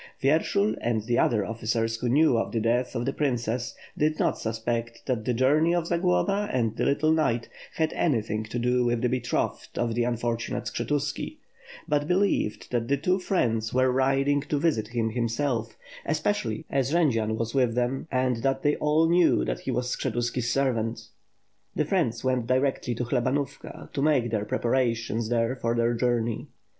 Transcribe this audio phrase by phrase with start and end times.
[0.23, 4.35] Vyershul and the other officers who knew of the death of the princess, did not
[4.39, 9.03] suspect that the journey of Zagloba and the little knight had anything to do with
[9.03, 11.37] the betrothed of the unfortunate Skshetuski;
[11.87, 17.13] but believed that the two friends were riding to visit him himself, especially as Jend
[17.13, 21.09] zian was with them and they all knew that he was Skshe tuski's servant.
[21.75, 26.47] The friends went directly to Khlebanovka, to make their preparations there for their journey.